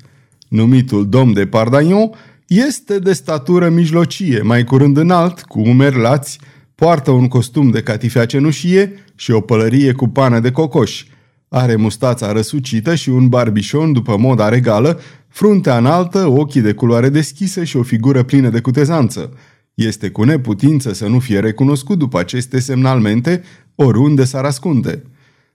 Numitul 0.54 1.10
domn 1.10 1.34
de 1.34 1.46
Pardagnon 1.46 2.10
este 2.48 3.00
de 3.00 3.14
statură 3.14 3.70
mijlocie, 3.70 4.42
mai 4.42 4.64
curând 4.64 4.98
înalt, 4.98 5.42
cu 5.42 5.60
umeri 5.60 6.00
lați, 6.00 6.40
poartă 6.76 7.12
un 7.12 7.28
costum 7.28 7.70
de 7.70 7.82
catifea 7.82 8.26
cenușie 8.26 8.94
și 9.16 9.32
o 9.32 9.42
pălărie 9.42 9.92
cu 9.92 10.08
pană 10.08 10.40
de 10.40 10.52
cocoș. 10.52 11.06
Are 11.50 11.76
mustața 11.76 12.32
răsucită 12.32 12.96
și 12.96 13.10
un 13.10 13.28
barbișon 13.28 13.94
după 13.94 14.18
moda 14.18 14.50
regală, 14.50 15.00
fruntea 15.28 15.78
înaltă, 15.78 16.28
ochii 16.28 16.62
de 16.62 16.74
culoare 16.74 17.10
deschisă 17.10 17.64
și 17.64 17.78
o 17.78 17.84
figură 17.84 18.24
plină 18.24 18.50
de 18.50 18.60
cutezanță. 18.60 19.34
Este 19.74 20.10
cu 20.10 20.24
neputință 20.24 20.94
să 20.94 21.08
nu 21.08 21.20
fie 21.20 21.40
recunoscut 21.40 21.98
după 21.98 22.20
aceste 22.20 22.60
semnalmente, 22.60 23.44
oriunde 23.76 24.24
s-ar 24.24 24.46
ascunde. 24.46 25.04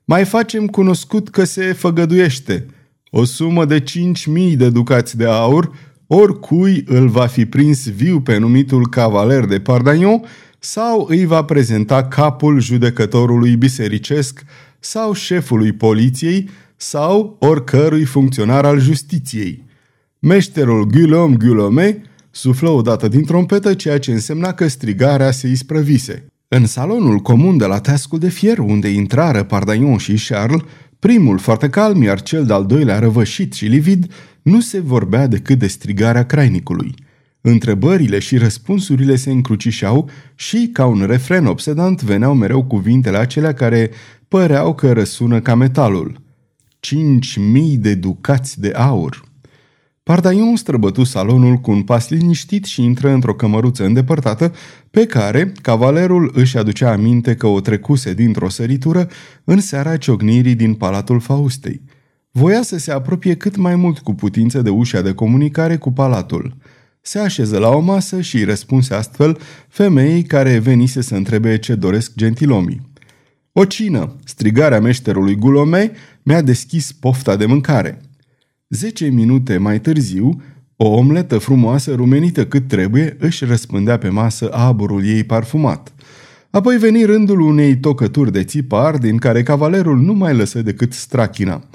Mai 0.05 0.25
facem 0.25 0.67
cunoscut 0.67 1.29
că 1.29 1.45
se 1.45 1.73
făgăduiește. 1.73 2.67
O 3.11 3.25
sumă 3.25 3.65
de 3.65 3.83
5.000 3.83 4.57
de 4.57 4.71
ducați 4.71 5.17
de 5.17 5.25
aur, 5.25 5.71
oricui 6.07 6.85
îl 6.87 7.09
va 7.09 7.27
fi 7.27 7.47
prins 7.47 7.89
viu 7.89 8.21
pe 8.21 8.37
numitul 8.37 8.89
cavaler 8.89 9.45
de 9.45 9.61
Pardagnon, 9.61 10.23
sau 10.59 11.07
îi 11.09 11.25
va 11.25 11.45
prezenta 11.45 12.05
capul 12.05 12.61
judecătorului 12.61 13.57
bisericesc 13.57 14.45
sau 14.79 15.13
șefului 15.13 15.73
poliției 15.73 16.49
sau 16.77 17.37
oricărui 17.41 18.05
funcționar 18.05 18.65
al 18.65 18.79
justiției. 18.81 19.65
Meșterul 20.19 20.85
Guillaume 20.85 21.37
Guillaume 21.39 22.03
suflă 22.31 22.69
odată 22.69 23.09
din 23.09 23.25
trompetă, 23.25 23.75
ceea 23.75 23.99
ce 23.99 24.13
însemna 24.13 24.53
că 24.53 24.69
strigarea 24.69 25.31
se 25.31 25.49
isprăvise. 25.49 26.27
În 26.49 26.67
salonul 26.67 27.19
comun 27.19 27.57
de 27.57 27.65
la 27.65 27.81
teascul 27.81 28.19
de 28.19 28.29
fier, 28.29 28.59
unde 28.59 28.89
intrară 28.89 29.43
Pardaion 29.43 29.97
și 29.97 30.27
Charles, 30.29 30.63
primul 30.99 31.39
foarte 31.39 31.69
calm, 31.69 32.03
iar 32.03 32.23
cel 32.23 32.47
de-al 32.47 32.67
doilea 32.67 32.99
răvășit 32.99 33.53
și 33.53 33.67
livid, 33.67 34.13
nu 34.43 34.61
se 34.61 34.81
vorbea 34.81 35.27
decât 35.27 35.59
de 35.59 35.67
strigarea 35.67 36.27
crainicului– 36.27 36.95
Întrebările 37.41 38.19
și 38.19 38.37
răspunsurile 38.37 39.17
se 39.17 39.31
încrucișau 39.31 40.11
și, 40.35 40.71
ca 40.73 40.87
un 40.87 41.07
refren 41.07 41.47
obsedant, 41.47 42.03
veneau 42.03 42.35
mereu 42.35 42.65
cuvintele 42.65 43.17
acelea 43.17 43.55
care 43.55 43.91
păreau 44.29 44.75
că 44.75 44.93
răsună 44.93 45.41
ca 45.41 45.55
metalul. 45.55 46.21
Cinci 46.81 47.37
mii 47.37 47.77
de 47.77 47.95
ducați 47.95 48.61
de 48.61 48.71
aur. 48.71 49.28
Pardaion 50.09 50.57
străbătu 50.57 51.05
salonul 51.05 51.57
cu 51.57 51.71
un 51.71 51.83
pas 51.83 52.09
liniștit 52.09 52.65
și 52.65 52.83
intră 52.83 53.11
într-o 53.11 53.35
cămăruță 53.35 53.85
îndepărtată, 53.85 54.55
pe 54.91 55.07
care 55.07 55.53
cavalerul 55.63 56.31
își 56.35 56.59
aducea 56.59 56.93
aminte 56.93 57.35
că 57.35 57.47
o 57.47 57.61
trecuse 57.61 58.15
dintr-o 58.15 58.49
săritură 58.49 59.09
în 59.45 59.61
seara 59.61 59.97
ciocnirii 59.97 60.55
din 60.55 60.75
Palatul 60.75 61.21
Faustei. 61.21 61.83
Voia 62.31 62.63
să 62.63 62.79
se 62.79 62.93
apropie 62.93 63.35
cât 63.35 63.57
mai 63.57 63.77
mult 63.77 63.99
cu 63.99 64.15
putință 64.15 64.63
de 64.63 64.71
ușa 64.71 65.01
de 65.01 65.13
comunicare 65.13 65.77
cu 65.77 65.93
palatul– 65.93 66.55
se 67.01 67.19
așeză 67.19 67.59
la 67.59 67.69
o 67.69 67.81
masă 67.81 68.21
și 68.21 68.45
răspunse 68.45 68.95
astfel 68.95 69.39
femeii 69.69 70.23
care 70.23 70.59
venise 70.59 71.01
să 71.01 71.15
întrebe 71.15 71.59
ce 71.59 71.75
doresc 71.75 72.13
gentilomii. 72.17 72.91
O 73.53 73.65
cină, 73.65 74.17
strigarea 74.25 74.81
meșterului 74.81 75.35
Gulome, 75.35 75.93
mi-a 76.23 76.43
deschis 76.43 76.93
pofta 76.93 77.37
de 77.37 77.47
mâncare. 77.47 78.08
Zece 78.69 79.07
minute 79.07 79.59
mai 79.59 79.81
târziu, 79.81 80.43
o 80.77 80.89
omletă 80.89 81.39
frumoasă, 81.39 81.95
rumenită 81.95 82.47
cât 82.47 82.69
trebuie, 82.69 83.17
își 83.19 83.45
răspândea 83.45 83.99
pe 83.99 84.09
masă 84.09 84.53
aburul 84.53 85.05
ei 85.05 85.25
parfumat. 85.25 85.95
Apoi 86.51 86.77
veni 86.77 87.05
rândul 87.05 87.41
unei 87.41 87.77
tocături 87.77 88.33
de 88.33 88.45
țipar, 88.45 88.99
din 88.99 89.17
care 89.17 89.43
cavalerul 89.43 89.99
nu 89.99 90.13
mai 90.13 90.35
lăsă 90.35 90.63
decât 90.63 90.93
strachina– 90.93 91.63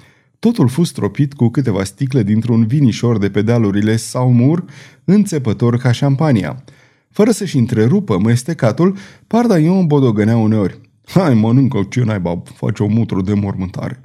Totul 0.44 0.68
fost 0.68 0.92
stropit 0.92 1.34
cu 1.34 1.50
câteva 1.50 1.84
sticle 1.84 2.24
dintr-un 2.24 2.66
vinișor 2.66 3.18
de 3.18 3.30
pedalurile 3.30 3.96
Saumur, 3.96 4.66
înțepător 5.04 5.78
ca 5.78 5.92
șampania. 5.92 6.64
Fără 7.10 7.32
să-și 7.32 7.58
întrerupă 7.58 8.20
mestecatul, 8.20 8.98
Pardaion 9.28 9.88
bodogănea 9.88 10.38
uneori. 10.38 10.80
Hai, 11.06 11.34
mănâncă 11.34 11.86
ce 11.90 12.04
naiba, 12.04 12.42
face 12.56 12.84
o 12.84 12.88
mutru 12.88 13.22
de 13.22 13.34
mormântare. 13.34 14.00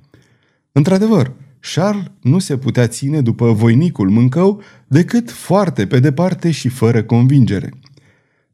Într-adevăr, 0.73 1.33
Charles 1.61 2.11
nu 2.21 2.39
se 2.39 2.57
putea 2.57 2.87
ține 2.87 3.21
după 3.21 3.53
voinicul 3.53 4.11
mâncău 4.11 4.63
decât 4.87 5.31
foarte 5.31 5.87
pe 5.87 6.01
departe 6.01 6.51
și 6.51 6.69
fără 6.69 7.03
convingere. 7.03 7.73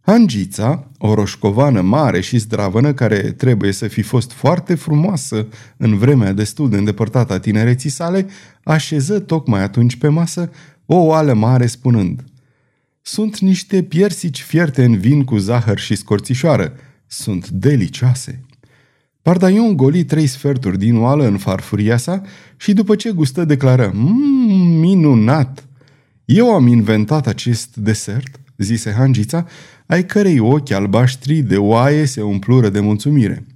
Angița, 0.00 0.90
o 0.98 1.14
roșcovană 1.14 1.80
mare 1.80 2.20
și 2.20 2.38
zdravănă 2.38 2.94
care 2.94 3.20
trebuie 3.20 3.72
să 3.72 3.88
fi 3.88 4.02
fost 4.02 4.32
foarte 4.32 4.74
frumoasă 4.74 5.46
în 5.76 5.98
vremea 5.98 6.32
destul 6.32 6.70
de 6.70 6.76
îndepărtată 6.76 7.32
a 7.32 7.38
tinereții 7.38 7.90
sale, 7.90 8.26
așeză 8.62 9.20
tocmai 9.20 9.62
atunci 9.62 9.96
pe 9.96 10.08
masă 10.08 10.50
o 10.86 10.96
oală 10.96 11.34
mare 11.34 11.66
spunând 11.66 12.24
Sunt 13.02 13.38
niște 13.38 13.82
piersici 13.82 14.42
fierte 14.42 14.84
în 14.84 14.98
vin 14.98 15.24
cu 15.24 15.36
zahăr 15.36 15.78
și 15.78 15.94
scorțișoară. 15.94 16.72
Sunt 17.06 17.48
delicioase. 17.48 18.44
Pardaion 19.24 19.76
goli 19.76 20.04
trei 20.04 20.26
sferturi 20.26 20.78
din 20.78 20.96
oală 20.96 21.26
în 21.26 21.36
farfuria 21.36 21.96
sa 21.96 22.22
și 22.56 22.72
după 22.72 22.94
ce 22.94 23.10
gustă 23.10 23.44
declară 23.44 23.90
Mmm, 23.94 24.78
minunat! 24.78 25.68
Eu 26.24 26.54
am 26.54 26.66
inventat 26.66 27.26
acest 27.26 27.76
desert, 27.76 28.40
zise 28.56 28.92
Hangița, 28.92 29.46
ai 29.86 30.06
cărei 30.06 30.38
ochi 30.38 30.70
albaștri 30.70 31.40
de 31.40 31.56
oaie 31.56 32.04
se 32.04 32.22
umplură 32.22 32.68
de 32.68 32.80
mulțumire. 32.80 33.46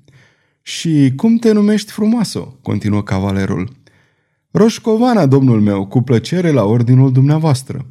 Și 0.63 1.13
cum 1.17 1.37
te 1.37 1.53
numești 1.53 1.91
frumoasă? 1.91 2.39
continuă 2.63 3.03
cavalerul. 3.03 3.73
Roșcovana, 4.51 5.27
domnul 5.27 5.61
meu, 5.61 5.87
cu 5.87 6.03
plăcere 6.03 6.51
la 6.51 6.65
ordinul 6.65 7.13
dumneavoastră. 7.13 7.87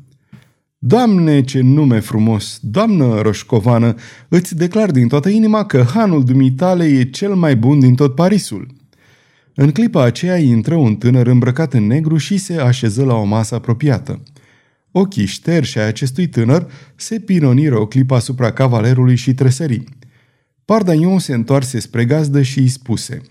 Doamne, 0.79 1.43
ce 1.43 1.61
nume 1.61 1.99
frumos! 1.99 2.59
Doamnă 2.61 3.21
Roșcovană, 3.21 3.95
îți 4.27 4.55
declar 4.55 4.91
din 4.91 5.07
toată 5.07 5.29
inima 5.29 5.65
că 5.65 5.83
hanul 5.93 6.23
dumitale 6.23 6.85
e 6.85 7.03
cel 7.03 7.35
mai 7.35 7.55
bun 7.55 7.79
din 7.79 7.95
tot 7.95 8.15
Parisul. 8.15 8.67
În 9.55 9.71
clipa 9.71 10.03
aceea 10.03 10.37
intră 10.37 10.75
un 10.75 10.95
tânăr 10.95 11.27
îmbrăcat 11.27 11.73
în 11.73 11.87
negru 11.87 12.17
și 12.17 12.37
se 12.37 12.57
așeză 12.57 13.03
la 13.03 13.13
o 13.13 13.23
masă 13.23 13.55
apropiată. 13.55 14.23
Ochii 14.91 15.25
șterși 15.25 15.79
ai 15.79 15.87
acestui 15.87 16.27
tânăr 16.27 16.71
se 16.95 17.19
pironiră 17.19 17.79
o 17.79 17.87
clipă 17.87 18.15
asupra 18.15 18.51
cavalerului 18.51 19.15
și 19.15 19.33
tresării. 19.33 19.83
Pardaion 20.65 21.19
se 21.19 21.33
întoarse 21.33 21.79
spre 21.79 22.05
gazdă 22.05 22.41
și 22.41 22.59
îi 22.59 22.67
spuse 22.67 23.21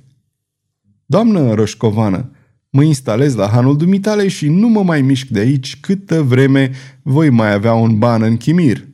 Doamnă 1.04 1.54
Roșcovană, 1.54 2.30
mă 2.76 2.82
instalez 2.82 3.34
la 3.34 3.48
hanul 3.48 3.76
dumitale 3.76 4.28
și 4.28 4.48
nu 4.48 4.68
mă 4.68 4.82
mai 4.82 5.02
mișc 5.02 5.26
de 5.26 5.38
aici 5.38 5.80
câtă 5.80 6.22
vreme 6.22 6.70
voi 7.02 7.30
mai 7.30 7.52
avea 7.52 7.72
un 7.74 7.98
ban 7.98 8.22
în 8.22 8.36
chimir. 8.36 8.84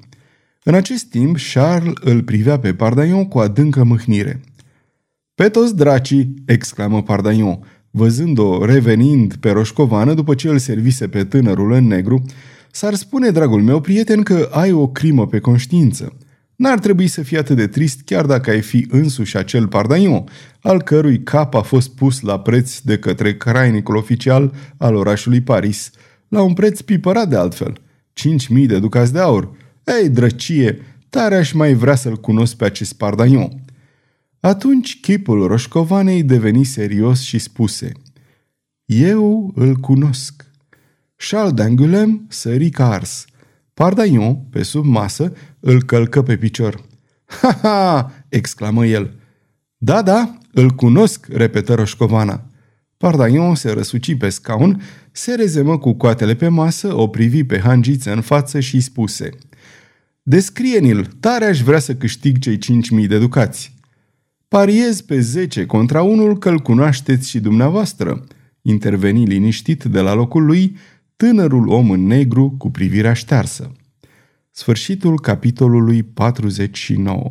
În 0.62 0.74
acest 0.74 1.04
timp, 1.04 1.36
Charles 1.52 1.92
îl 2.00 2.22
privea 2.22 2.58
pe 2.58 2.74
Pardaion 2.74 3.28
cu 3.28 3.38
adâncă 3.38 3.84
mâhnire. 3.84 4.40
Pe 5.34 5.48
toți 5.48 5.76
dracii!" 5.76 6.34
exclamă 6.46 7.02
Pardaion, 7.02 7.58
văzând-o 7.90 8.64
revenind 8.64 9.34
pe 9.34 9.50
roșcovană 9.50 10.14
după 10.14 10.34
ce 10.34 10.48
îl 10.48 10.58
servise 10.58 11.08
pe 11.08 11.24
tânărul 11.24 11.72
în 11.72 11.86
negru, 11.86 12.24
S-ar 12.74 12.94
spune, 12.94 13.30
dragul 13.30 13.62
meu 13.62 13.80
prieten, 13.80 14.22
că 14.22 14.48
ai 14.52 14.72
o 14.72 14.88
crimă 14.88 15.26
pe 15.26 15.38
conștiință. 15.38 16.16
N-ar 16.62 16.78
trebui 16.78 17.06
să 17.06 17.22
fii 17.22 17.38
atât 17.38 17.56
de 17.56 17.66
trist 17.66 18.00
chiar 18.04 18.26
dacă 18.26 18.50
ai 18.50 18.60
fi 18.60 18.86
însuși 18.90 19.36
acel 19.36 19.68
pardaion, 19.68 20.24
al 20.60 20.82
cărui 20.82 21.22
cap 21.22 21.54
a 21.54 21.60
fost 21.60 21.94
pus 21.94 22.20
la 22.20 22.40
preț 22.40 22.78
de 22.78 22.98
către 22.98 23.36
crainicul 23.36 23.96
oficial 23.96 24.54
al 24.76 24.94
orașului 24.94 25.40
Paris, 25.40 25.90
la 26.28 26.42
un 26.42 26.52
preț 26.52 26.80
pipărat 26.80 27.28
de 27.28 27.36
altfel, 27.36 27.80
5.000 28.60 28.66
de 28.66 28.78
ducați 28.78 29.12
de 29.12 29.18
aur. 29.18 29.56
Ei, 29.84 30.08
drăcie, 30.08 30.80
tare 31.08 31.36
aș 31.36 31.52
mai 31.52 31.74
vrea 31.74 31.94
să-l 31.94 32.16
cunosc 32.16 32.56
pe 32.56 32.64
acest 32.64 32.92
pardaion. 32.92 33.64
Atunci 34.40 35.00
chipul 35.00 35.46
roșcovanei 35.46 36.22
deveni 36.22 36.64
serios 36.64 37.20
și 37.20 37.38
spuse 37.38 37.92
Eu 38.84 39.52
îl 39.54 39.74
cunosc. 39.74 40.44
Charles 41.16 41.52
d'Angoulême 41.52 42.26
sări 42.28 42.70
ca 42.70 42.92
ars. 42.92 43.24
Pardaion, 43.74 44.34
pe 44.50 44.62
sub 44.62 44.84
masă, 44.84 45.32
îl 45.60 45.82
călcă 45.82 46.22
pe 46.22 46.36
picior. 46.36 46.80
Ha, 47.24 47.58
ha! 47.62 48.12
exclamă 48.28 48.86
el. 48.86 49.14
Da, 49.76 50.02
da, 50.02 50.38
îl 50.52 50.70
cunosc, 50.70 51.26
repetă 51.26 51.74
Roșcovana. 51.74 52.44
Pardaion 52.96 53.54
se 53.54 53.70
răsuci 53.70 54.16
pe 54.16 54.28
scaun, 54.28 54.82
se 55.12 55.34
rezemă 55.34 55.78
cu 55.78 55.92
coatele 55.92 56.34
pe 56.34 56.48
masă, 56.48 56.96
o 56.96 57.08
privi 57.08 57.44
pe 57.44 57.58
hangiță 57.58 58.12
în 58.12 58.20
față 58.20 58.60
și 58.60 58.80
spuse 58.80 59.30
Descrie-ni-l, 60.22 61.08
tare 61.20 61.44
aș 61.44 61.60
vrea 61.60 61.78
să 61.78 61.94
câștig 61.94 62.38
cei 62.38 62.58
cinci 62.58 62.90
mii 62.90 63.06
de 63.06 63.18
ducați. 63.18 63.74
Pariez 64.48 65.00
pe 65.00 65.20
zece 65.20 65.66
contra 65.66 66.02
unul 66.02 66.38
că-l 66.38 66.58
cunoașteți 66.58 67.28
și 67.28 67.40
dumneavoastră, 67.40 68.24
interveni 68.62 69.24
liniștit 69.24 69.84
de 69.84 70.00
la 70.00 70.14
locul 70.14 70.44
lui, 70.44 70.76
tânărul 71.22 71.68
om 71.68 71.90
în 71.90 72.06
negru 72.06 72.54
cu 72.58 72.70
privirea 72.70 73.12
ștearsă. 73.12 73.72
Sfârșitul 74.50 75.20
capitolului 75.20 76.02
49 76.02 77.30